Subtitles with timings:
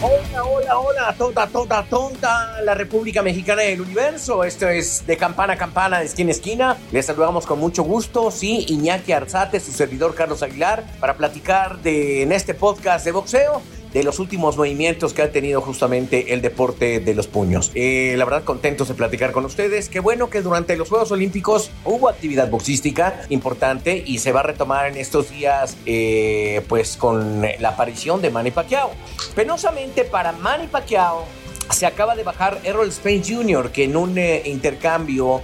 [0.00, 4.44] Hola, hola, hola, tonta, tonta, tonta, la República Mexicana del Universo.
[4.44, 6.76] Esto es de campana a campana, de esquina a esquina.
[6.92, 12.22] Les saludamos con mucho gusto, sí, Iñaki Arzate, su servidor Carlos Aguilar, para platicar de,
[12.22, 13.60] en este podcast de boxeo
[13.92, 17.70] de los últimos movimientos que ha tenido justamente el deporte de los puños.
[17.74, 19.88] Eh, la verdad, contentos de platicar con ustedes.
[19.88, 24.44] Qué bueno que durante los Juegos Olímpicos hubo actividad boxística importante y se va a
[24.44, 28.90] retomar en estos días, eh, pues con la aparición de Manny Pacquiao.
[29.34, 31.24] Penosamente para Manny Pacquiao,
[31.70, 35.42] se acaba de bajar Errol Spence Jr., que en un eh, intercambio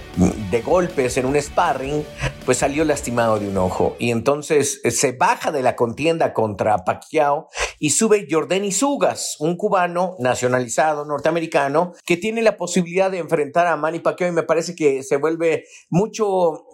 [0.51, 2.03] de golpes, en un sparring,
[2.45, 3.95] pues salió lastimado de un ojo.
[3.99, 7.47] Y entonces eh, se baja de la contienda contra Pacquiao
[7.79, 13.75] y sube Jordani Sugas, un cubano nacionalizado norteamericano que tiene la posibilidad de enfrentar a
[13.75, 16.65] Manny Pacquiao y me parece que se vuelve mucho,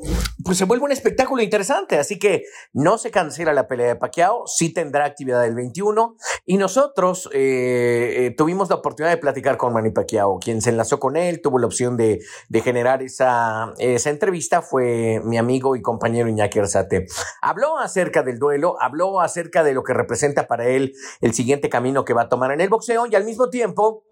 [0.43, 1.97] pues se vuelve un espectáculo interesante.
[1.97, 2.43] Así que
[2.73, 6.15] no se cancela la pelea de Pacquiao, sí tendrá actividad el 21
[6.45, 10.39] y nosotros eh, tuvimos la oportunidad de platicar con Manny Pacquiao.
[10.39, 15.21] Quien se enlazó con él, tuvo la opción de, de generar esa, esa entrevista, fue
[15.23, 17.07] mi amigo y compañero Iñaki Arzate.
[17.41, 22.05] Habló acerca del duelo, habló acerca de lo que representa para él el siguiente camino
[22.05, 24.03] que va a tomar en el boxeo y al mismo tiempo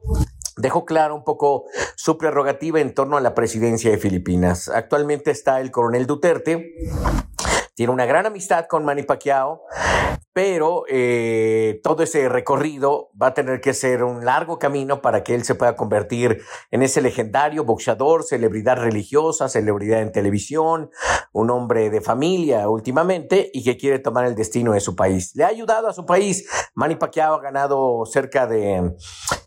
[0.58, 4.68] dejó claro un poco su prerrogativa en torno a la presidencia de Filipinas.
[4.68, 6.74] Actualmente está el coronel Duterte,
[7.76, 9.62] tiene una gran amistad con Manny Pacquiao,
[10.34, 15.34] pero eh, todo ese recorrido va a tener que ser un largo camino para que
[15.36, 16.42] él se pueda convertir
[16.72, 20.92] en ese legendario boxeador, celebridad religiosa, celebridad en televisión,
[21.32, 25.36] un hombre de familia últimamente y que quiere tomar el destino de su país.
[25.36, 26.48] Le ha ayudado a su país.
[26.76, 28.96] Manny Pacquiao ha ganado cerca de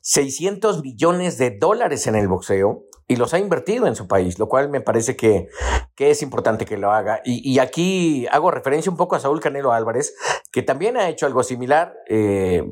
[0.00, 4.49] 600 millones de dólares en el boxeo y los ha invertido en su país, lo
[4.49, 5.49] cual me parece que,
[5.95, 7.21] que es importante que lo haga.
[7.27, 10.15] Y, y, aquí hago referencia un poco a Saúl Canelo Álvarez,
[10.50, 11.95] que también ha hecho algo similar.
[12.09, 12.65] Eh,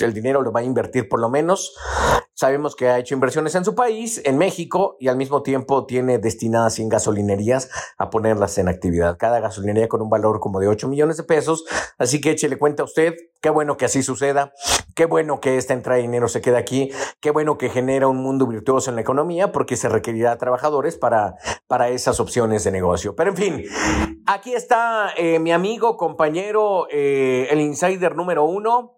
[0.00, 1.76] el dinero lo va a invertir por lo menos.
[2.32, 6.18] Sabemos que ha hecho inversiones en su país, en México, y al mismo tiempo tiene
[6.18, 7.68] destinadas 100 gasolinerías
[7.98, 9.18] a ponerlas en actividad.
[9.18, 11.66] Cada gasolinería con un valor como de 8 millones de pesos.
[11.98, 13.14] Así que échele cuenta a usted.
[13.42, 14.54] Qué bueno que así suceda.
[14.94, 16.90] Qué bueno que esta entrada de dinero se quede aquí.
[17.20, 21.34] Qué bueno que genera un mundo virtuoso en la economía, porque se requerirá trabajadores para,
[21.66, 23.16] para esas opciones de negocio.
[23.16, 23.64] Pero en fin,
[24.26, 28.92] aquí está eh, mi amigo, compañero, eh, el insider número uno.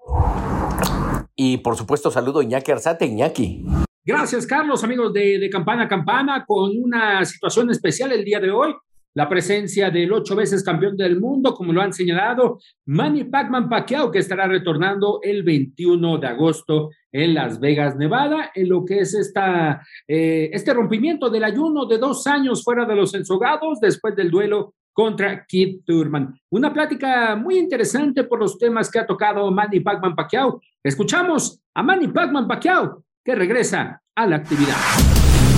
[1.35, 3.07] Y por supuesto, saludo a Iñaki Arzate.
[3.07, 3.65] Iñaki.
[4.05, 8.51] Gracias, Carlos, amigos de, de Campana a Campana, con una situación especial el día de
[8.51, 8.75] hoy.
[9.17, 14.11] La presencia del ocho veces campeón del mundo, como lo han señalado, Manny Pacman Pacquiao,
[14.11, 19.15] que estará retornando el 21 de agosto en Las Vegas, Nevada, en lo que es
[19.15, 24.31] esta, eh, este rompimiento del ayuno de dos años fuera de los ensogados después del
[24.31, 26.39] duelo contra Kid Turman.
[26.51, 30.61] Una plática muy interesante por los temas que ha tocado Manny Pacman Pacquiao.
[30.85, 34.77] Escuchamos a Manny Pacman Pacquiao, que regresa a la actividad.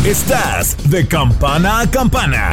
[0.07, 2.53] Estás de campana a campana.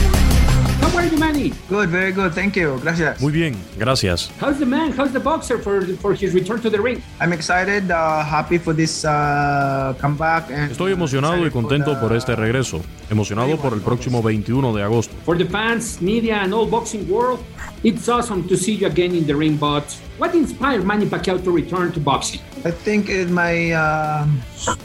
[0.81, 1.53] How are you, Manny?
[1.69, 2.33] Good, very good.
[2.33, 2.79] Thank you.
[2.81, 3.21] Gracias.
[3.21, 4.31] Muy bien, gracias.
[4.41, 4.91] How's the man?
[4.91, 7.01] How's the boxer for for his return to the ring?
[7.19, 10.49] I'm excited, uh, happy for this uh, comeback.
[10.49, 12.81] And Estoy emocionado y contento por este regreso.
[13.09, 15.13] Emocionado por el próximo 21 de agosto.
[15.23, 17.39] For the fans, media, and all boxing world,
[17.83, 19.57] it's awesome to see you again in the ring.
[19.57, 22.41] But what inspired Manny Pacquiao to return to boxing?
[22.63, 24.27] I think it's my uh,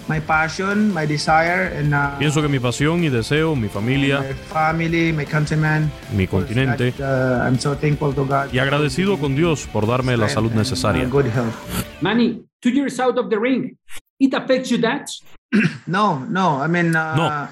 [0.09, 4.33] my passion, my desire, and uh, Pienso que mi pasión y deseo, mi familia, my
[4.35, 5.91] family, my countrymen.
[6.15, 7.01] mi continente That,
[7.43, 8.51] uh, I'm so thankful to God.
[8.53, 11.05] y agradecido con Dios por darme la salud uh, necesaria.
[11.07, 11.55] good health.
[12.01, 13.77] Manny, two years out of the ring,
[14.19, 15.11] it affects you that?
[15.87, 16.63] No, no.
[16.63, 17.49] I mean, uh, No.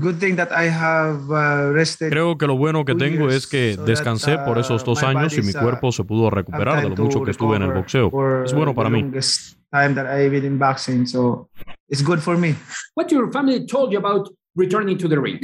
[0.00, 2.10] good thing that I have uh, rested.
[2.10, 4.84] Creo que lo bueno que tengo years es que so descansé that, por uh, esos
[4.84, 7.62] dos años y mi uh, cuerpo se pudo recuperar de lo mucho que estuve en
[7.62, 8.10] el boxeo.
[8.44, 9.02] Es bueno para mí.
[9.02, 11.48] longest time that I've been in boxing, so
[11.88, 12.54] it's good for me.
[12.94, 15.40] What your family told you about returning to the ring?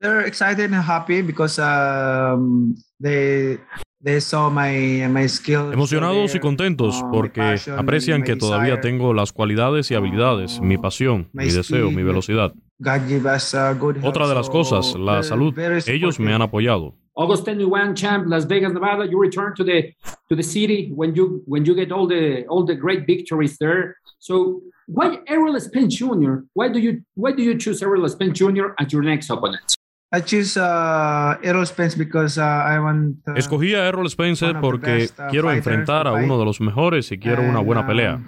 [0.00, 3.58] They're excited and happy because um, they
[4.02, 5.72] they saw my my skills.
[5.72, 8.82] Emocionados y contentos uh, my porque passion, aprecian my que todavía desire.
[8.82, 12.06] tengo las cualidades y habilidades, mi pasión, my mi deseo, mi speed.
[12.06, 12.52] velocidad.
[12.78, 15.58] God give us uh, good health, Otra de las cosas, la they're salud.
[15.86, 16.94] Ellos me han apoyado.
[17.14, 19.04] August 21 champ, Las Vegas, Nevada.
[19.04, 19.94] You return to the
[20.28, 23.96] to the city when you when you get all the all the great victories there.
[24.18, 26.36] So why Errol Spence Jr.?
[26.54, 28.72] Why do you why do you choose Errol Spence Jr.
[28.78, 29.76] as your next opponent?
[30.14, 33.16] I choose uh, Errol Spence because uh, I want.
[33.26, 36.24] Uh, Escogí a Errol Spencer one of the porque best, uh, quiero enfrentar a fight.
[36.24, 38.20] uno de los mejores y quiero una and, buena um, pelea.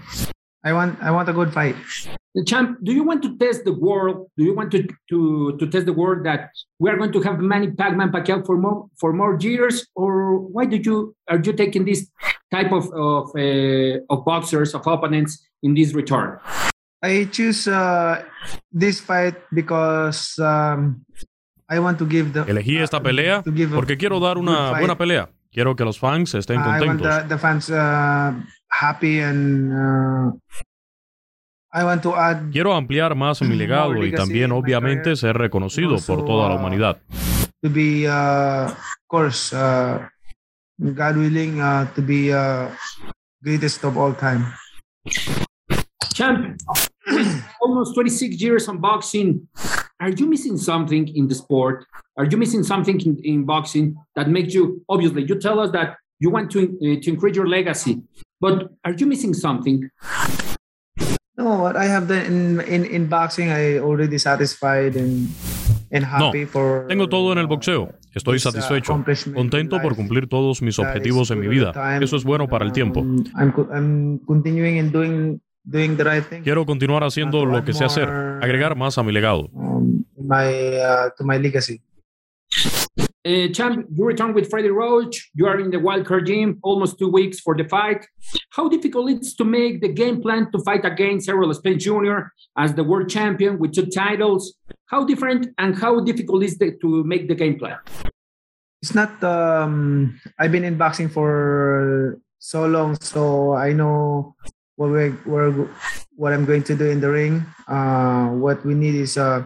[0.64, 1.76] I want I want a good fight.
[2.34, 4.28] The champ, do you want to test the world?
[4.38, 7.38] Do you want to to to test the world that we are going to have
[7.38, 11.84] Manny Pacman Pacquiao for more for more years, or why do you are you taking
[11.84, 12.08] this
[12.50, 16.40] type of of uh, of boxers of opponents in this return?
[17.02, 18.24] I choose uh,
[18.72, 21.04] this fight because um,
[21.68, 22.44] I want to give the.
[22.50, 24.78] Elegí esta pelea to give a porque quiero dar good una fight.
[24.80, 25.30] buena pelea.
[25.50, 27.22] Quiero que los fans estén I want contentos.
[27.22, 28.32] the, the fans uh,
[28.68, 30.32] happy and uh,
[31.72, 36.24] I want to add Quiero ampliar más mi legado y también, obviamente, ser reconocido por
[36.24, 36.98] toda la uh, humanidad.
[37.62, 38.76] to be, uh, of
[39.08, 40.06] course, uh,
[40.78, 42.68] God willing, uh, to be uh,
[43.42, 44.52] greatest of all time.
[46.12, 46.60] Champ,
[47.62, 49.48] almost 26 years on boxing.
[50.04, 51.86] Are you missing something in the sport?
[52.18, 55.96] Are you missing something in, in boxing that makes you, obviously, you tell us that
[56.18, 58.02] you want to, uh, to increase your legacy,
[58.38, 59.88] but are you missing something?
[61.38, 65.30] No, what I have done in, in, in boxing, I already satisfied and,
[65.90, 66.84] and No, happy for.
[66.86, 67.94] tengo todo en el boxeo.
[68.14, 70.02] Estoy this, uh, satisfecho, accomplishment contento in por life.
[70.02, 71.70] cumplir todos mis objetivos en mi vida.
[71.70, 72.04] at the time.
[72.04, 73.02] Eso es bueno para el tiempo.
[75.66, 76.42] Um, I'm, co- I'm continuing and doing, doing the right thing.
[76.42, 78.08] Quiero continuar haciendo lo que sé hacer,
[78.42, 79.50] agregar más a mi legado.
[79.56, 81.80] um, my uh, to my legacy.
[83.26, 85.30] Uh, champ, you return with Freddie Roach.
[85.34, 88.06] You are in the wildcard gym, almost two weeks for the fight.
[88.50, 92.28] How difficult it's to make the game plan to fight against Errol Spence Jr.
[92.58, 94.54] as the world champion with two titles?
[94.86, 97.78] How different and how difficult is it to make the game plan?
[98.82, 99.24] It's not.
[99.24, 104.36] Um, I've been in boxing for so long, so I know
[104.76, 105.68] what we're
[106.16, 107.44] what I'm going to do in the ring.
[107.66, 109.42] Uh, what we need is uh,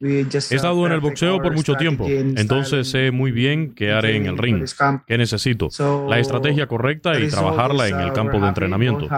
[0.00, 0.50] we just.
[0.50, 4.16] He uh, estado en el boxeo por mucho tiempo, entonces sé muy bien qué haré
[4.16, 4.64] en el ring,
[5.06, 9.08] qué necesito, So, la estrategia correcta y trabajarla is, en el uh, campo de entrenamiento.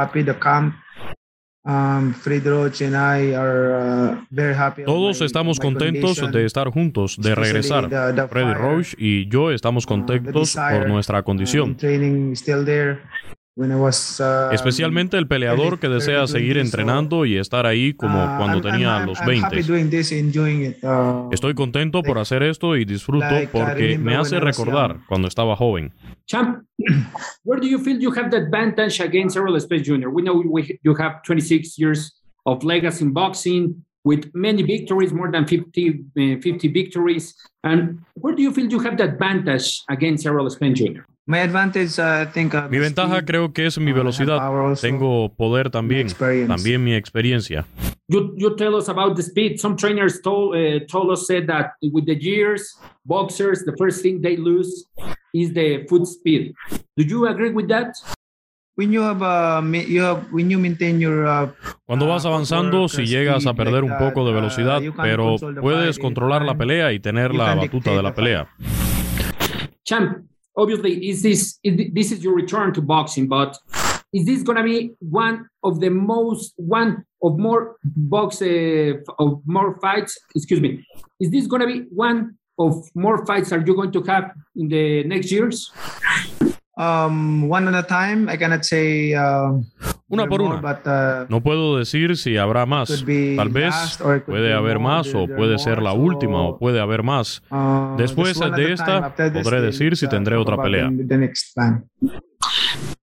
[1.66, 4.84] Um, and I are uh, very happy.
[4.84, 7.88] Todos my- estamos contentos de estar juntos, de regresar.
[7.88, 11.70] the- the Freddy Roach y yo estamos uh, contentos desire, por nuestra uh, condición.
[11.70, 12.96] uh,
[13.56, 18.60] Especialmente el peleador que desea seguir 20s, so, entrenando y estar ahí como uh, cuando
[18.60, 19.72] tenía los I'm happy 20.
[19.72, 20.82] doing this, enjoying it.
[20.82, 25.92] Uh, Estoy contento por hacer esto y disfruto porque me hace recordar cuando estaba joven.
[26.26, 26.64] Champ,
[27.44, 30.08] where do you feel you have the advantage against Errol Spence Jr.?
[30.08, 35.30] We know we, you have 26 years of legacy in boxing with many victories, more
[35.30, 37.34] than 50, uh, 50 victories.
[37.62, 41.02] And where do you feel you have the advantage against Errol Spence Jr.?
[41.26, 42.54] My advantage, uh, I think.
[42.54, 44.38] Uh, Mi the ventaja speed, creo que es mi uh, I have velocidad.
[44.38, 46.48] power also, Tengo poder también, experience.
[46.48, 47.64] también mi experiencia.
[48.08, 49.58] You, you tell us about the speed.
[49.58, 52.76] Some trainers told, uh, told us said that with the years,
[53.06, 54.86] boxers, the first thing they lose
[55.32, 56.54] is the foot speed.
[56.96, 57.94] Do you agree with that?
[58.76, 61.48] When you have, uh, ma- you have when you maintain your uh,
[61.86, 66.56] Cuando vas avanzando, si llegas a perder un poco de velocidad, pero puedes controlar la
[66.58, 68.48] pelea y tener la batuta de la pelea.
[69.84, 70.26] Champ,
[70.56, 73.58] obviously, is this is, this is your return to boxing, but
[74.12, 79.78] is this gonna be one of the most one of more box uh, of more
[79.80, 80.18] fights?
[80.34, 80.86] Excuse me.
[81.20, 85.04] Is this gonna be one of more fights are you going to have in the
[85.04, 85.72] next years?
[86.76, 88.28] Um, one at a time.
[88.28, 89.52] I cannot say uh,
[90.10, 90.60] Una por more, una.
[90.60, 92.88] but uh, No puedo decir si habrá más.
[92.88, 96.58] Tal vez puede be haber more, más o puede ser more, la so, última o
[96.58, 97.42] puede haber más.
[97.50, 99.30] uh, Después de esta, time.
[99.30, 100.90] This, podré we'll, decir si uh, tendré otra pelea.
[101.08, 101.54] The, next.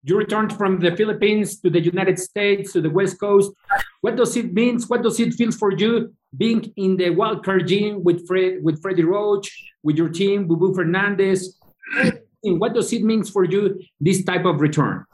[0.02, 3.52] You returned from the Philippines to the United States to the West Coast.
[4.00, 4.80] What does it mean?
[4.88, 9.04] What does it feel for you being in the wildcard gym with Fred, with Freddie
[9.04, 9.50] Roach,
[9.82, 11.58] with your team, Bubu Fernandez?
[12.45, 15.04] And what does it mean for you this type of return?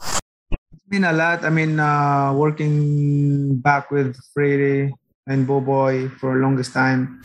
[0.51, 1.45] It's been a lot.
[1.45, 4.93] I mean, uh, working back with Freddy
[5.27, 7.23] and Boboy for longest time.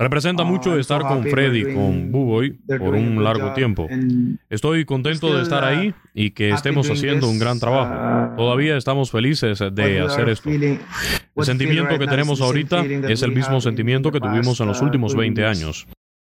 [0.00, 3.86] Representa mucho I'm estar con Freddy, con Buboy, por un largo tiempo.
[4.48, 8.32] Estoy contento de estar uh, ahí y que estemos haciendo un gran trabajo.
[8.32, 10.48] uh, Todavía estamos felices de hacer esto.
[10.48, 10.78] El
[11.42, 14.84] sentimiento que tenemos the ahorita es el mismo sentimiento the que tuvimos en los uh,
[14.86, 15.58] últimos 20 years.
[15.58, 15.86] años.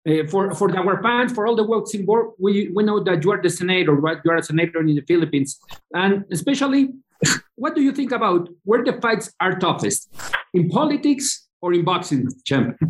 [0.05, 3.23] Uh, for for our fans, for all the folks in board, we, we know that
[3.23, 4.19] you are the senator, right?
[4.25, 5.61] You are a senator in the Philippines,
[5.95, 6.91] and especially,
[7.55, 10.11] what do you think about where the fights are toughest,
[10.55, 12.77] in politics or in boxing, champ?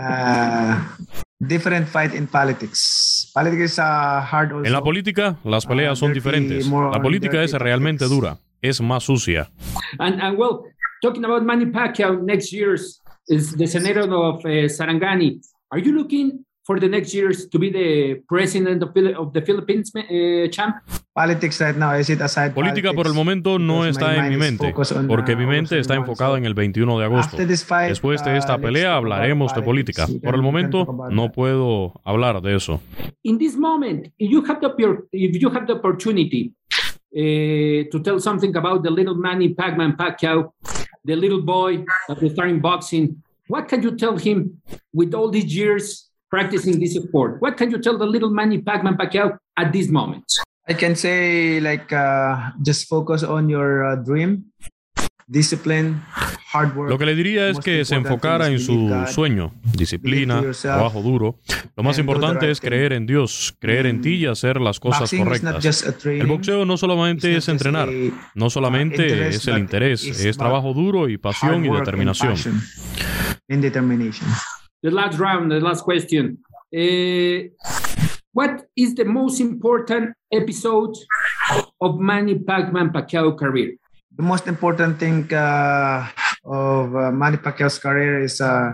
[0.00, 0.80] Uh,
[1.46, 3.30] different fight in politics.
[3.34, 4.64] Politics is uh, hard also.
[4.64, 6.66] En la política, las peleas son diferentes.
[6.66, 9.50] more La política es realmente dura, es más sucia.
[9.98, 10.64] And and well,
[11.02, 15.40] talking about Manny Pacquiao next year's is the senator of uh, Sarangani.
[15.72, 19.90] Are you looking for the next years to be the president of, of the Philippines,
[19.96, 20.76] uh, champ?
[21.14, 24.34] Politics right now, I sit aside Política por el momento no está my en mi
[24.34, 24.74] is mente,
[25.08, 27.38] porque mi mente está enfocada en el 21 de agosto.
[27.38, 30.06] Después de uh, esta pelea hablaremos de política.
[30.22, 32.82] Por el momento no puedo hablar de eso.
[33.24, 34.74] in this moment, if you have the
[35.12, 36.52] if you have the opportunity
[37.16, 40.52] uh, to tell something about the little Manny Pacman Pacquiao,
[41.02, 43.22] the little boy that is starting boxing,
[43.52, 44.62] what can you tell him
[44.94, 47.36] with all these years practicing this sport?
[47.44, 50.24] What can you tell the little Manny Pacman Pacquiao at this moment?
[50.66, 54.52] I can say like uh, just focus on your uh, dream,
[55.28, 56.00] discipline,
[56.52, 56.90] hard work.
[56.90, 61.38] Lo que le diría es que se enfocara en su sueño, disciplina, trabajo duro.
[61.76, 64.60] Lo más and do the importante es creer en Dios, creer en ti y hacer
[64.60, 65.64] las cosas Boxing is not correctas.
[65.64, 66.22] just a training.
[66.22, 67.88] El boxeo no solamente It's es entrenar,
[68.34, 71.78] no solamente interest, es el interés, it's es trabajo duro y pasión hard y work
[71.78, 72.62] and determinación.
[73.48, 74.26] And determination.
[74.82, 76.38] The last round, the last question.
[76.74, 77.48] Uh,
[78.32, 80.96] what is the most important episode
[81.80, 83.76] of Manny Pacman Pacquiao career?
[84.16, 86.08] The most important thing uh,
[86.44, 88.72] of uh, Manny Pacquiao's career is uh,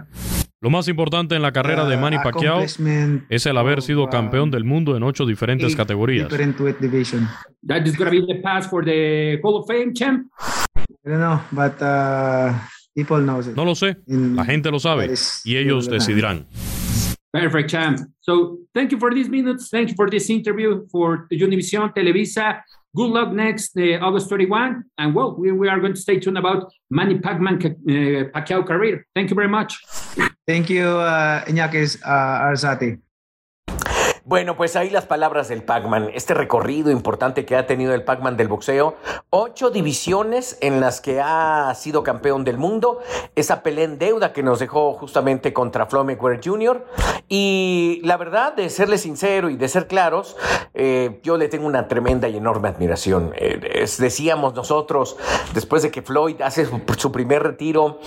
[0.60, 3.84] Lo más importante en la carrera de uh, Manny Pacquiao accomplishment es el haber of,
[3.84, 6.28] sido uh, campeón del mundo en ocho diferentes categorías.
[6.28, 7.28] different weight division.
[7.64, 10.26] That is going to be the pass for the Hall of Fame, champ.
[11.04, 12.54] I don't know, but uh,
[12.98, 13.54] people knows it.
[13.56, 15.14] No lo sé, In- la gente lo sabe
[15.44, 16.46] y ellos decidirán.
[17.30, 17.98] Perfect, champ.
[18.20, 19.68] So thank you for these minutes.
[19.70, 22.62] Thank you for this interview for Univision Televisa.
[22.96, 24.82] Good luck next uh, August 31.
[24.96, 29.06] And well, we, we are going to stay tuned about Manny Pacman uh, Pacquiao career.
[29.14, 29.78] Thank you very much.
[30.46, 32.98] Thank you, uh, Iñaki uh, Arzate.
[34.28, 38.36] Bueno, pues ahí las palabras del Pac-Man, este recorrido importante que ha tenido el Pac-Man
[38.36, 38.94] del boxeo,
[39.30, 43.00] ocho divisiones en las que ha sido campeón del mundo,
[43.36, 46.84] esa pelea en deuda que nos dejó justamente contra Floyd Mayweather Jr.
[47.30, 50.36] Y la verdad, de serle sincero y de ser claros,
[50.74, 53.32] eh, yo le tengo una tremenda y enorme admiración.
[53.34, 55.16] Eh, es- decíamos nosotros,
[55.54, 57.98] después de que Floyd hace su, su primer retiro,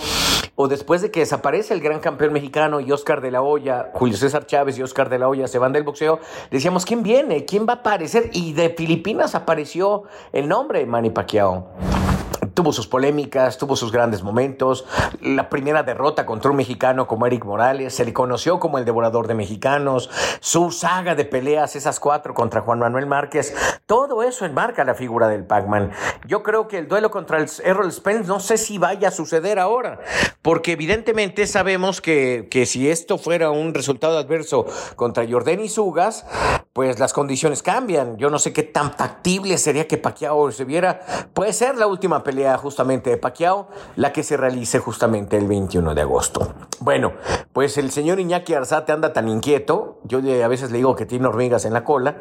[0.54, 4.16] o después de que desaparece el gran campeón mexicano y Oscar de la Hoya, Julio
[4.16, 6.11] César Chávez y Oscar de la Hoya se van del boxeo,
[6.50, 7.44] decíamos, ¿quién viene?
[7.44, 8.30] ¿Quién va a aparecer?
[8.32, 12.11] Y de Filipinas apareció el nombre Manny Pacquiao.
[12.54, 14.84] Tuvo sus polémicas, tuvo sus grandes momentos.
[15.20, 19.26] La primera derrota contra un mexicano como Eric Morales, se le conoció como el devorador
[19.26, 20.10] de mexicanos.
[20.40, 23.54] Su saga de peleas, esas cuatro contra Juan Manuel Márquez,
[23.86, 25.92] todo eso enmarca la figura del Pac-Man.
[26.26, 29.58] Yo creo que el duelo contra el Errol Spence no sé si vaya a suceder
[29.58, 30.00] ahora,
[30.42, 34.66] porque evidentemente sabemos que, que si esto fuera un resultado adverso
[34.96, 36.26] contra Jordan Sugas,
[36.72, 38.16] pues las condiciones cambian.
[38.16, 41.00] Yo no sé qué tan factible sería que Pacquiao se viera.
[41.34, 45.94] Puede ser la última pelea justamente de Pacquiao, la que se realice justamente el 21
[45.94, 46.54] de agosto.
[46.80, 47.12] Bueno,
[47.52, 51.26] pues el señor Iñaki Arzate anda tan inquieto, yo a veces le digo que tiene
[51.26, 52.16] hormigas en la cola,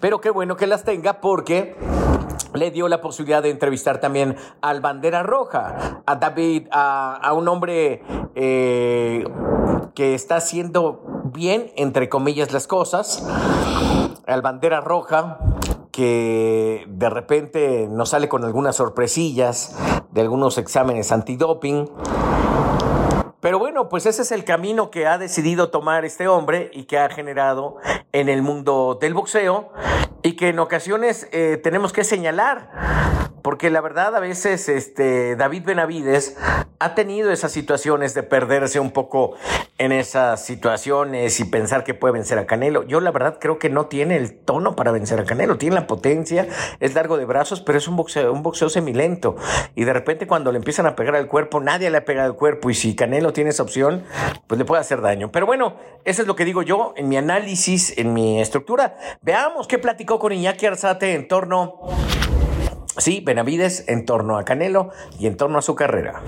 [0.00, 1.76] pero qué bueno que las tenga porque
[2.54, 8.02] le dio la posibilidad de entrevistar también al Bandera Roja, a David, a, un hombre
[8.34, 9.24] eh,
[9.94, 13.26] que está haciendo bien, entre comillas, las cosas,
[14.26, 15.38] al Bandera Roja,
[15.90, 19.76] que de repente nos sale con algunas sorpresillas
[20.10, 21.88] de algunos exámenes antidoping.
[23.40, 26.98] Pero bueno, pues ese es el camino que ha decidido tomar este hombre y que
[26.98, 27.76] ha generado
[28.12, 29.70] en el mundo del boxeo
[30.22, 35.64] y que en ocasiones eh, tenemos que señalar porque la verdad a veces este David
[35.66, 36.34] Benavides
[36.78, 39.34] ha tenido esas situaciones de perderse un poco
[39.76, 42.84] en esas situaciones y pensar que puede vencer a Canelo.
[42.84, 45.86] Yo la verdad creo que no tiene el tono para vencer a Canelo, tiene la
[45.86, 46.48] potencia,
[46.80, 49.36] es largo de brazos, pero es un boxeo, un boxeo semilento
[49.74, 52.36] y de repente cuando le empiezan a pegar al cuerpo, nadie le ha pegado al
[52.36, 54.04] cuerpo y si Canelo tiene esa opción,
[54.46, 55.30] pues le puede hacer daño.
[55.30, 58.96] Pero bueno, eso es lo que digo yo en mi análisis, en mi estructura.
[59.20, 61.80] Veamos qué platicó con Iñaki Arzate en torno
[62.96, 66.22] Sí, Benavides en torno a Canelo y en torno a su carrera.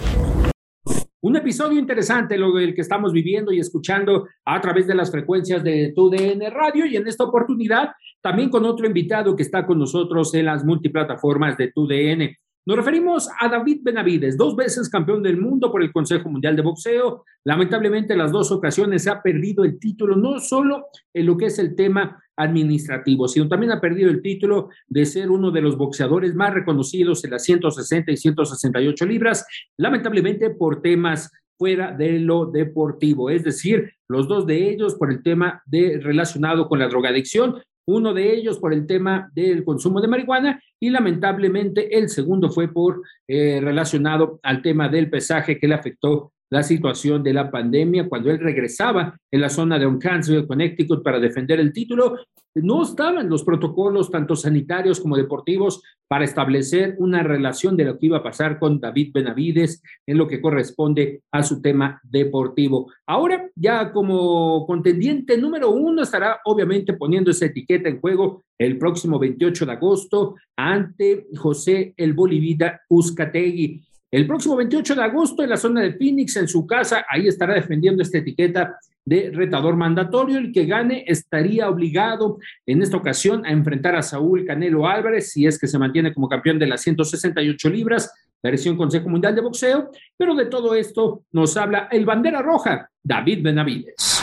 [1.21, 5.63] Un episodio interesante, lo del que estamos viviendo y escuchando a través de las frecuencias
[5.63, 10.35] de TUDN Radio y en esta oportunidad también con otro invitado que está con nosotros
[10.35, 12.37] en las multiplataformas de TUDN.
[12.67, 16.63] Nos referimos a David Benavides, dos veces campeón del mundo por el Consejo Mundial de
[16.63, 17.25] Boxeo.
[17.45, 21.61] Lamentablemente, en las dos ocasiones ha perdido el título, no solo en lo que es
[21.61, 26.35] el tema administrativo, sino también ha perdido el título de ser uno de los boxeadores
[26.35, 33.31] más reconocidos en las 160 y 168 libras, lamentablemente por temas fuera de lo deportivo,
[33.31, 38.13] es decir, los dos de ellos por el tema de relacionado con la drogadicción, uno
[38.13, 43.03] de ellos por el tema del consumo de marihuana y lamentablemente el segundo fue por
[43.29, 48.31] eh, relacionado al tema del pesaje que le afectó la situación de la pandemia cuando
[48.31, 52.17] él regresaba en la zona de Uncasville, Connecticut, para defender el título.
[52.55, 58.07] No estaban los protocolos, tanto sanitarios como deportivos, para establecer una relación de lo que
[58.07, 62.91] iba a pasar con David Benavides en lo que corresponde a su tema deportivo.
[63.07, 69.19] Ahora, ya como contendiente número uno, estará obviamente poniendo esa etiqueta en juego el próximo
[69.19, 73.86] 28 de agosto ante José el Bolivita Uzcategui.
[74.11, 77.55] El próximo 28 de agosto en la zona de Phoenix, en su casa, ahí estará
[77.55, 80.39] defendiendo esta etiqueta de retador mandatorio.
[80.39, 85.47] El que gane estaría obligado en esta ocasión a enfrentar a Saúl Canelo Álvarez, si
[85.47, 89.91] es que se mantiene como campeón de las 168 libras, versión Consejo Mundial de Boxeo.
[90.17, 94.23] Pero de todo esto nos habla el bandera roja, David Benavides.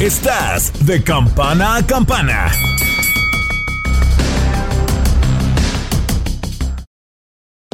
[0.00, 2.50] Estás de campana a campana.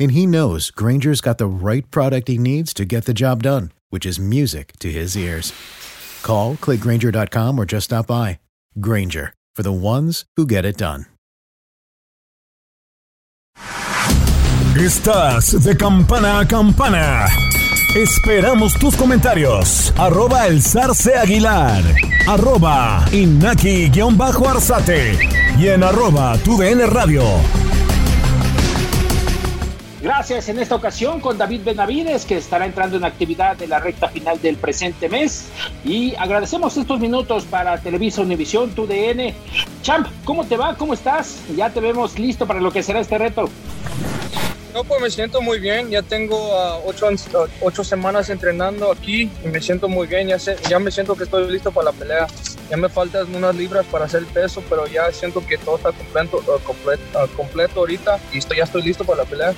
[0.00, 3.70] and he knows Granger's got the right product he needs to get the job done,
[3.90, 5.52] which is music to his ears.
[6.22, 8.40] Call, clickgranger.com, or just stop by.
[8.80, 11.04] Granger, for the ones who get it done.
[14.76, 17.26] Estás de campana a campana.
[17.94, 19.92] Esperamos tus comentarios.
[19.98, 21.82] Arroba el zarce aguilar.
[22.26, 23.98] Arroba inaki-arzate.
[25.58, 27.24] Y en arroba tu DN radio.
[30.02, 34.08] Gracias en esta ocasión con David Benavides, que estará entrando en actividad de la recta
[34.08, 35.48] final del presente mes.
[35.84, 39.34] Y agradecemos estos minutos para Televisa Univisión, TUDN.
[39.82, 40.74] Champ, ¿cómo te va?
[40.76, 41.42] ¿Cómo estás?
[41.54, 43.50] Ya te vemos listo para lo que será este reto.
[44.72, 45.90] No, pues me siento muy bien.
[45.90, 47.06] Ya tengo uh, ocho,
[47.60, 50.28] ocho, semanas entrenando aquí y me siento muy bien.
[50.28, 52.26] Ya, ya me siento que estoy listo para la pelea.
[52.70, 55.90] Ya me faltan unas libras para hacer el peso, pero ya siento que todo está
[55.90, 59.54] completo, completo, completo ahorita y estoy, ya estoy listo para la pelea.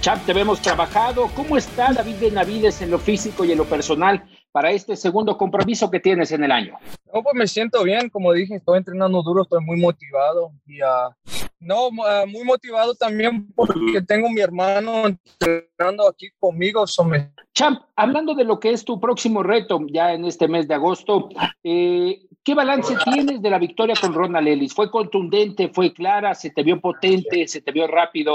[0.00, 1.28] Champ, te vemos trabajado.
[1.34, 5.90] ¿Cómo está David Benavides en lo físico y en lo personal para este segundo compromiso
[5.90, 6.78] que tienes en el año?
[7.12, 11.41] No, pues me siento bien, como dije, estoy entrenando duro, estoy muy motivado y uh,
[11.62, 16.86] no, uh, muy motivado también porque tengo mi hermano entrenando aquí conmigo.
[16.86, 17.32] So me...
[17.54, 21.28] Champ, hablando de lo que es tu próximo reto ya en este mes de agosto,
[21.62, 24.74] eh, ¿qué balance tienes de la victoria con Ronald Ellis?
[24.74, 28.32] ¿Fue contundente, fue clara, se te vio potente, se te vio rápido?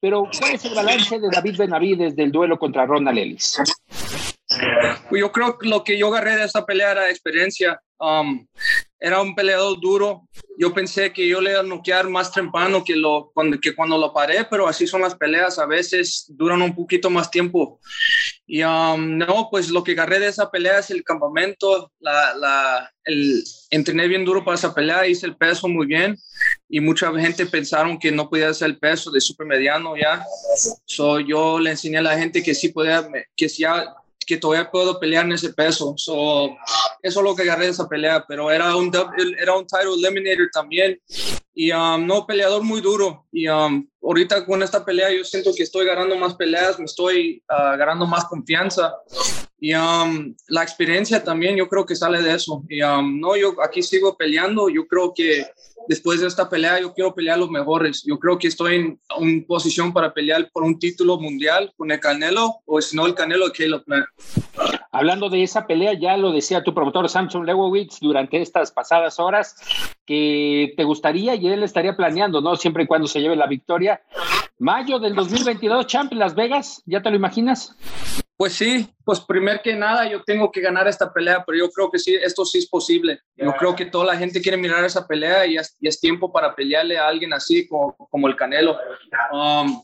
[0.00, 3.58] Pero ¿cuál es el balance de David Benavides del duelo contra Ronald Ellis?
[5.08, 7.80] Pues yo creo que lo que yo agarré de esta pelea era experiencia.
[7.98, 8.46] Um,
[9.00, 10.28] era un peleador duro.
[10.56, 13.96] Yo pensé que yo le iba a noquear más temprano que, lo, cuando, que cuando
[13.96, 15.58] lo paré, pero así son las peleas.
[15.58, 17.78] A veces duran un poquito más tiempo.
[18.46, 21.92] Y um, no, pues lo que agarré de esa pelea es el campamento.
[22.00, 26.16] La, la, el, entrené bien duro para esa pelea, hice el peso muy bien.
[26.68, 30.24] Y mucha gente pensaron que no podía hacer el peso de super mediano ya.
[30.86, 33.94] So, yo le enseñé a la gente que sí podía, que ya
[34.28, 35.94] que todavía puedo pelear en ese peso.
[35.96, 36.54] So,
[37.02, 38.92] eso es lo que agarré de esa pelea, pero era un,
[39.40, 41.00] era un title eliminator también.
[41.54, 43.26] Y um, no, peleador muy duro.
[43.32, 47.42] Y um, ahorita con esta pelea yo siento que estoy ganando más peleas, me estoy
[47.48, 48.94] uh, ganando más confianza.
[49.60, 52.62] Y um, la experiencia también yo creo que sale de eso.
[52.68, 54.68] Y no, yo aquí sigo peleando.
[54.68, 55.46] Yo creo que
[55.88, 58.04] después de esta pelea yo quiero pelear los mejores.
[58.06, 61.98] Yo creo que estoy en, una posición para pelear por un título mundial con el
[61.98, 64.06] Canelo o si no el Canelo Caleb Plant.
[64.92, 69.56] Hablando de esa pelea, ya lo decía tu promotor Samson Lewowitz durante estas pasadas horas,
[70.06, 72.56] que te gustaría y él estaría planeando, ¿no?
[72.56, 74.00] Siempre y cuando se lleve la victoria.
[74.58, 77.76] Mayo del 2022, Champ, Las Vegas, ¿ya te lo imaginas?
[78.38, 81.90] Pues sí, pues primero que nada yo tengo que ganar esta pelea, pero yo creo
[81.90, 83.18] que sí, esto sí es posible.
[83.36, 86.96] Yo creo que toda la gente quiere mirar esa pelea y es, tiempo para pelearle
[86.96, 88.78] a alguien así como, el Canelo.
[89.32, 89.82] Um,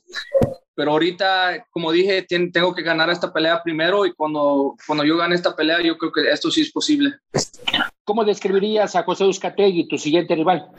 [0.72, 5.34] pero ahorita, como dije, tengo que ganar esta pelea primero y cuando, cuando yo gane
[5.34, 7.12] esta pelea, yo creo que esto sí es posible.
[8.04, 10.70] ¿Cómo describirías a José Uzcategui, tu siguiente rival?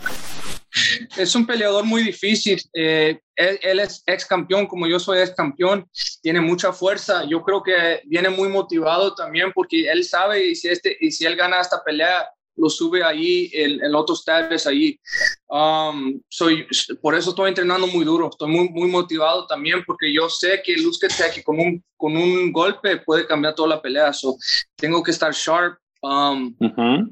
[1.18, 2.62] Es un peleador muy difícil.
[2.74, 5.88] Eh, él, es ex campeón, como yo soy ex campeón.
[6.22, 7.24] Tiene mucha fuerza.
[7.26, 11.26] Yo creo que viene muy motivado también porque él sabe y si, este, y si
[11.26, 15.00] él gana esta pelea, lo sube ahí en, en otros tabs ahí.
[15.48, 16.66] Um, soy,
[17.02, 18.30] por eso estoy entrenando muy duro.
[18.30, 22.52] Estoy muy, muy motivado también porque yo sé que Luz que con un, con un
[22.52, 24.14] golpe puede cambiar toda la pelea.
[24.14, 24.38] So,
[24.76, 26.54] tengo que estar sharp, Um,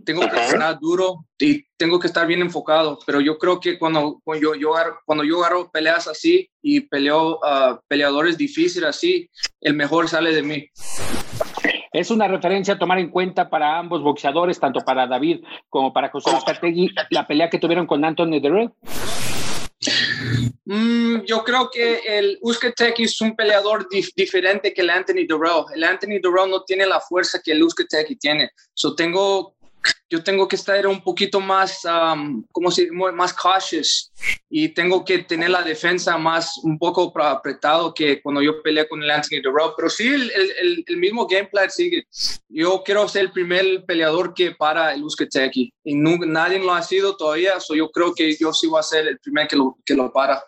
[0.04, 4.22] tengo que entrenar duro y tengo que estar bien enfocado, pero yo creo que cuando,
[4.24, 4.74] cuando yo, yo,
[5.06, 10.44] cuando yo agarro peleas así y peleo uh, peleadores difíciles así, el mejor sale de
[10.44, 10.68] mí.
[11.92, 16.10] Es una referencia a tomar en cuenta para ambos boxeadores, tanto para David como para
[16.10, 18.74] José Escategui, la pelea que tuvieron con Anthony Derrell.
[20.66, 25.66] Mm, yo creo que el Uskateki es un peleador diferente que el Anthony Durrell.
[25.76, 28.52] El Anthony Durrell no tiene la fuerza que el Uskateki tiene.
[28.74, 29.56] So tengo
[30.10, 34.12] yo tengo que estar un poquito más, um, como si más cautious
[34.48, 39.02] y tengo que tener la defensa más un poco apretado que cuando yo peleé con
[39.02, 39.72] el Anthony Durrell.
[39.76, 42.06] Pero sí, el, el, el, mismo gameplay sigue.
[42.48, 47.18] Yo quiero ser el primer peleador que para el Uskateki y nadie lo ha sido
[47.18, 49.96] todavía, so yo creo que yo sí voy a ser el primer que lo, que
[49.96, 50.44] lo para.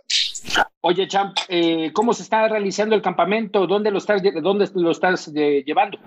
[0.81, 3.65] Oye, Champ, eh, ¿cómo se está realizando el campamento?
[3.65, 5.97] ¿Dónde lo estás, dónde lo estás eh, llevando?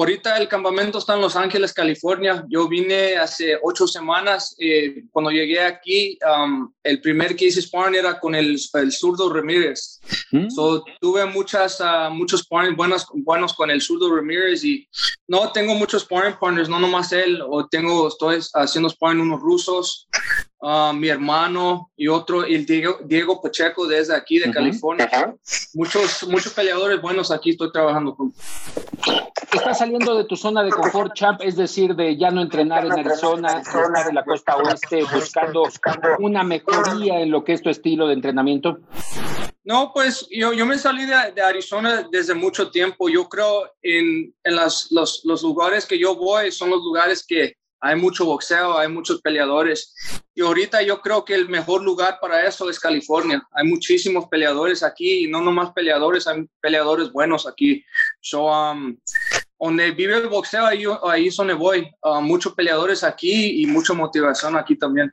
[0.00, 2.42] Ahorita el campamento está en Los Ángeles, California.
[2.48, 4.56] Yo vine hace ocho semanas.
[4.58, 9.30] Eh, cuando llegué aquí, um, el primer que hice sparring era con el, el zurdo
[9.30, 10.00] Ramírez.
[10.32, 10.48] Mm.
[11.02, 14.88] tuve muchas, uh, muchos sparring buenos, buenos con el zurdo Ramírez y
[15.28, 17.42] no tengo muchos sparring partners, no nomás él.
[17.46, 20.08] O tengo, estoy haciendo sparring unos rusos,
[20.62, 25.36] uh, mi hermano y otro, el Diego, Diego Pacheco desde aquí de California.
[25.74, 28.32] Muchos, muchos peleadores buenos aquí estoy trabajando con.
[29.52, 32.92] Estás saliendo de tu zona de confort, champ, es decir, de ya no entrenar en
[32.92, 35.64] Arizona, zona de la costa oeste, buscando
[36.20, 38.78] una mejoría en lo que es tu estilo de entrenamiento.
[39.64, 43.08] No, pues yo, yo me salí de, Arizona desde mucho tiempo.
[43.08, 47.56] Yo creo en, en las, los, los lugares que yo voy son los lugares que
[47.80, 49.94] hay mucho boxeo, hay muchos peleadores.
[50.34, 53.42] Y ahorita yo creo que el mejor lugar para eso es California.
[53.52, 57.82] Hay muchísimos peleadores aquí y no nomás peleadores, hay peleadores buenos aquí.
[58.20, 58.96] So, um,
[59.60, 61.92] donde vive el boxeo, ahí, ahí es donde voy.
[62.02, 65.12] Uh, muchos peleadores aquí y mucha motivación aquí también.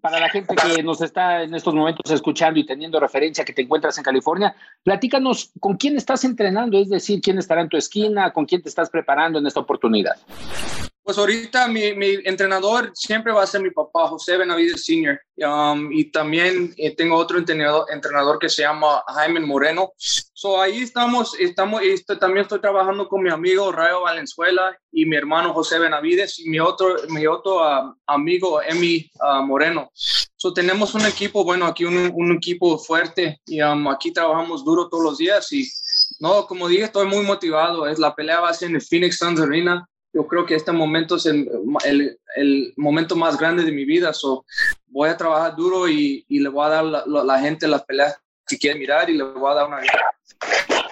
[0.00, 3.62] Para la gente que nos está en estos momentos escuchando y teniendo referencia que te
[3.62, 8.32] encuentras en California, platícanos con quién estás entrenando, es decir, quién estará en tu esquina,
[8.32, 10.16] con quién te estás preparando en esta oportunidad.
[11.04, 15.20] Pues ahorita mi, mi, entrenador siempre va a ser mi papá, José Benavides Sr.
[15.36, 19.92] Um, y también eh, tengo otro entrenador, entrenador que se llama Jaime Moreno.
[19.98, 25.16] So ahí estamos, estamos y también estoy trabajando con mi amigo Rayo Valenzuela y mi
[25.16, 29.90] hermano José Benavides y mi otro, mi otro uh, amigo Emi uh, Moreno.
[29.94, 34.88] So tenemos un equipo, bueno, aquí un, un equipo fuerte y um, aquí trabajamos duro
[34.88, 35.70] todos los días y
[36.20, 37.86] no, como dije, estoy muy motivado.
[37.86, 40.72] Es la pelea va a ser en el Phoenix Suns Arena yo creo que este
[40.72, 41.48] momento es el,
[42.36, 44.12] el, momento más grande de mi vida.
[44.12, 44.46] So,
[44.86, 47.84] voy a trabajar duro y, y le voy a dar a la, la, gente las
[47.84, 49.78] peleas que quiere mirar y le voy a dar una.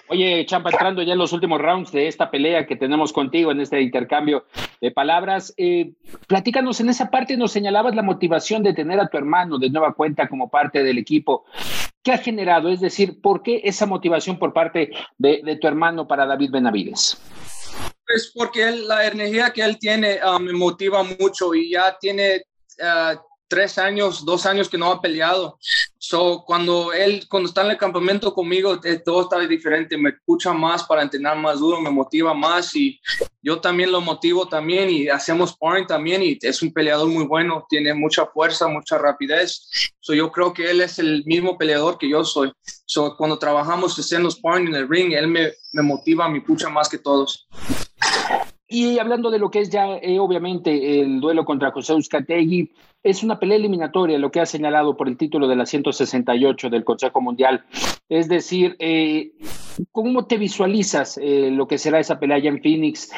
[0.08, 3.60] Oye, Champa, entrando ya en los últimos rounds de esta pelea que tenemos contigo en
[3.60, 4.44] este intercambio
[4.80, 5.92] de palabras, eh,
[6.26, 9.94] platícanos en esa parte, nos señalabas la motivación de tener a tu hermano de nueva
[9.94, 11.44] cuenta como parte del equipo.
[12.02, 12.68] ¿Qué ha generado?
[12.68, 17.16] Es decir, ¿por qué esa motivación por parte de, de tu hermano para David Benavides?
[18.12, 22.44] Pues porque la energía que él tiene ah, me motiva mucho y ya tiene
[22.78, 23.16] uh,
[23.48, 25.58] tres años, dos años que no ha peleado.
[25.96, 29.96] So, cuando él, cuando está en el campamento conmigo, eh, todo está diferente.
[29.96, 33.00] Me escucha más para entrenar más duro, me motiva más y
[33.40, 37.64] yo también lo motivo también y hacemos sparring también y es un peleador muy bueno,
[37.66, 39.70] tiene mucha fuerza, mucha rapidez.
[40.00, 42.52] So, yo creo que él es el mismo peleador que yo soy.
[42.84, 46.90] So, cuando trabajamos haciendo sparring en el ring, él me, me motiva, me escucha más
[46.90, 47.48] que todos.
[48.74, 53.22] Y hablando de lo que es ya eh, obviamente el duelo contra José Uzcategui, es
[53.22, 57.20] una pelea eliminatoria lo que ha señalado por el título de la 168 del Consejo
[57.20, 57.66] Mundial.
[58.08, 59.32] Es decir, eh,
[59.90, 63.10] ¿cómo te visualizas eh, lo que será esa pelea en Phoenix?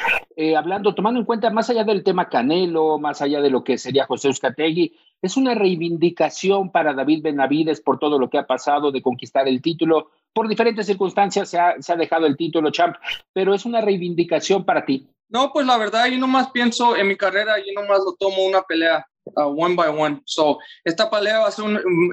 [0.57, 4.05] hablando, tomando en cuenta más allá del tema Canelo, más allá de lo que sería
[4.05, 9.01] José Uzcategui, es una reivindicación para David Benavides por todo lo que ha pasado de
[9.01, 10.09] conquistar el título.
[10.35, 12.97] Por diferentes circunstancias se ha, se ha dejado el título, champ,
[13.31, 15.07] pero es una reivindicación para ti.
[15.29, 18.61] No, pues la verdad, yo nomás pienso en mi carrera, yo nomás lo tomo una
[18.61, 19.05] pelea.
[19.37, 20.21] Uh, one by one.
[20.25, 21.65] So, esta pelea va a ser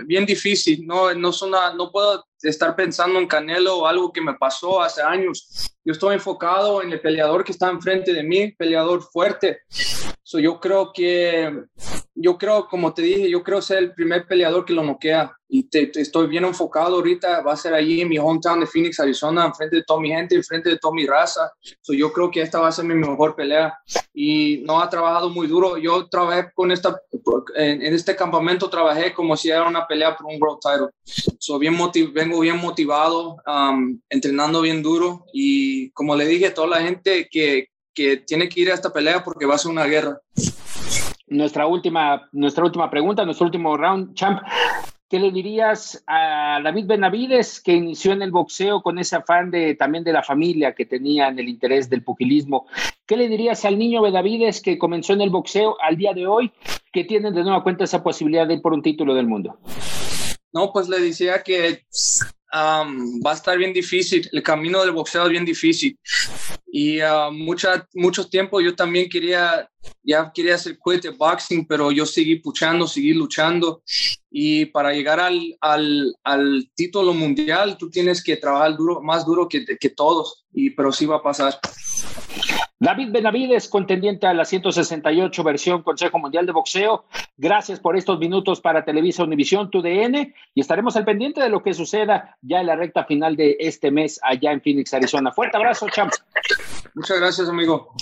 [0.07, 0.87] bien difícil.
[0.87, 4.81] No, no, es una, no puedo estar pensando en Canelo o algo que me pasó
[4.81, 5.75] hace años.
[5.85, 9.63] Yo estoy enfocado en el peleador que está enfrente de mí, peleador fuerte.
[10.33, 11.67] So, yo creo que
[12.15, 15.65] yo creo, como te dije, yo creo ser el primer peleador que lo noquea y
[15.65, 19.45] te, estoy bien enfocado ahorita, va a ser allí en mi hometown de Phoenix, Arizona,
[19.45, 21.53] enfrente de toda mi gente, enfrente de toda mi raza.
[21.83, 23.75] So, yo creo que esta va a ser mi mejor pelea
[24.15, 25.77] y no ha trabajado muy duro.
[25.77, 26.99] Yo trabajé con esta,
[27.55, 30.89] en, este campamento trabajé como si era una pelea por un world title.
[31.39, 31.77] So, bien
[32.15, 37.69] vengo bien motivado, um, entrenando bien duro y como le dije toda la gente que,
[37.95, 40.21] que tiene que ir a esta pelea porque va a ser una guerra
[41.33, 44.41] nuestra última, nuestra última pregunta, nuestro último round, champ.
[45.09, 49.75] ¿Qué le dirías a David Benavides que inició en el boxeo con ese afán de
[49.75, 52.67] también de la familia que tenía en el interés del pugilismo?
[53.05, 56.51] ¿Qué le dirías al niño Benavides que comenzó en el boxeo al día de hoy
[56.93, 59.59] que tiene de nueva cuenta esa posibilidad de ir por un título del mundo?
[60.51, 61.85] No, pues le decía que
[62.53, 65.99] va a estar bien difícil, el camino del boxeo es bien difícil.
[66.71, 69.69] Y uh, mucha, mucho tiempo yo también quería,
[70.03, 73.83] ya quería hacer quit boxing, pero yo seguí puchando, seguí luchando.
[74.31, 79.49] Y para llegar al, al, al, título mundial, tú tienes que trabajar duro, más duro
[79.49, 81.59] que, que todos, y, pero sí va a pasar.
[82.83, 87.05] David Benavides, contendiente a la 168 versión Consejo Mundial de Boxeo.
[87.37, 91.63] Gracias por estos minutos para Televisa Univisión, tu DN, y estaremos al pendiente de lo
[91.63, 95.31] que suceda ya en la recta final de este mes allá en Phoenix, Arizona.
[95.31, 96.25] Fuerte abrazo, champs.
[96.97, 97.95] Muchas gracias, amigo.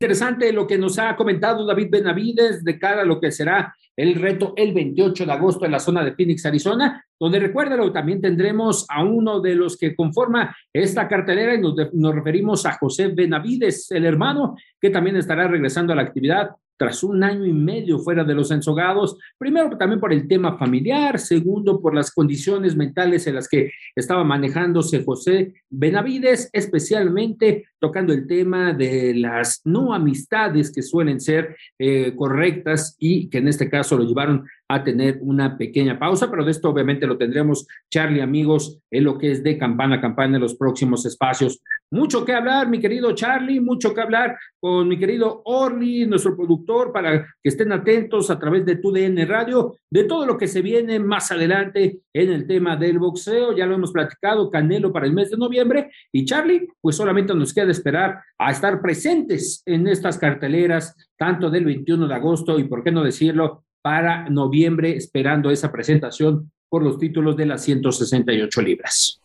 [0.00, 4.14] Interesante lo que nos ha comentado David Benavides de cara a lo que será el
[4.14, 8.86] reto el 28 de agosto en la zona de Phoenix, Arizona, donde recuérdalo, también tendremos
[8.88, 13.90] a uno de los que conforma esta cartelera y nos, nos referimos a José Benavides,
[13.90, 18.24] el hermano, que también estará regresando a la actividad tras un año y medio fuera
[18.24, 23.34] de los ensogados, primero también por el tema familiar, segundo por las condiciones mentales en
[23.34, 30.82] las que estaba manejándose José Benavides, especialmente tocando el tema de las no amistades que
[30.82, 35.98] suelen ser eh, correctas y que en este caso lo llevaron a tener una pequeña
[35.98, 39.96] pausa, pero de esto obviamente lo tendremos, Charlie, amigos, en lo que es de campana
[39.96, 41.60] a campana en los próximos espacios.
[41.90, 46.92] Mucho que hablar, mi querido Charlie, mucho que hablar con mi querido Orly, nuestro productor,
[46.92, 50.60] para que estén atentos a través de tu DN Radio, de todo lo que se
[50.60, 53.56] viene más adelante en el tema del boxeo.
[53.56, 55.90] Ya lo hemos platicado, Canelo para el mes de noviembre.
[56.12, 61.64] Y Charlie, pues solamente nos queda esperar a estar presentes en estas carteleras, tanto del
[61.64, 66.98] 21 de agosto y, por qué no decirlo, para noviembre, esperando esa presentación por los
[66.98, 69.22] títulos de las 168 libras.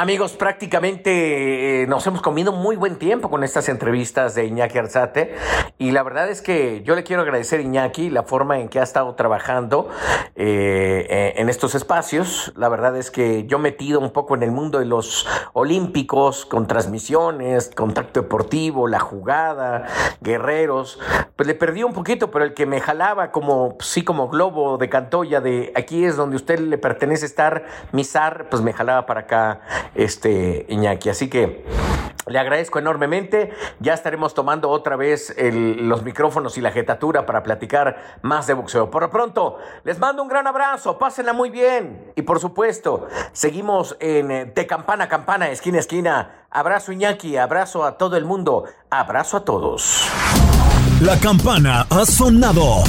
[0.00, 5.34] Amigos, prácticamente eh, nos hemos comido muy buen tiempo con estas entrevistas de Iñaki Arzate
[5.76, 8.78] y la verdad es que yo le quiero agradecer a Iñaki la forma en que
[8.78, 9.88] ha estado trabajando
[10.36, 12.52] eh, eh, en estos espacios.
[12.54, 16.68] La verdad es que yo metido un poco en el mundo de los olímpicos, con
[16.68, 19.88] transmisiones, contacto deportivo, la jugada,
[20.20, 21.00] guerreros,
[21.34, 24.88] pues le perdí un poquito, pero el que me jalaba como, sí, como globo de
[24.88, 29.60] cantoya de aquí es donde usted le pertenece estar, misar, pues me jalaba para acá
[29.94, 31.10] este Iñaki.
[31.10, 31.64] Así que
[32.28, 33.52] le agradezco enormemente.
[33.80, 38.90] Ya estaremos tomando otra vez los micrófonos y la jetatura para platicar más de boxeo.
[38.90, 40.98] Por lo pronto, les mando un gran abrazo.
[40.98, 42.12] Pásenla muy bien.
[42.16, 46.46] Y por supuesto, seguimos en eh, de campana a campana, esquina a esquina.
[46.50, 48.64] Abrazo Iñaki, abrazo a todo el mundo.
[48.90, 50.08] Abrazo a todos.
[51.00, 52.82] La campana ha sonado.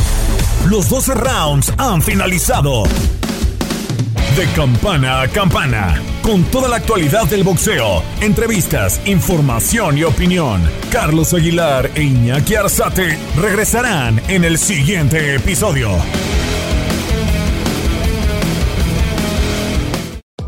[0.70, 2.84] Los 12 rounds han finalizado.
[4.36, 10.62] De campana a campana, con toda la actualidad del boxeo, entrevistas, información y opinión.
[10.92, 15.89] Carlos Aguilar e Iñaki Arzate regresarán en el siguiente episodio.